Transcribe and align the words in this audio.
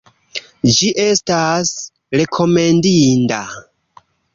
Ĝi 0.77 0.89
estas 1.03 1.75
rekomendinda. 2.21 3.43